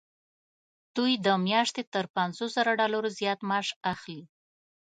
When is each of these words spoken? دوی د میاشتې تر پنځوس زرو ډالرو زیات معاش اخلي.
دوی 0.95 1.13
د 1.25 1.27
میاشتې 1.47 1.83
تر 1.93 2.05
پنځوس 2.15 2.49
زرو 2.57 2.73
ډالرو 2.79 3.09
زیات 3.19 3.39
معاش 3.49 3.67
اخلي. 3.93 4.21